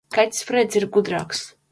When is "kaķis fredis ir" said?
0.15-0.87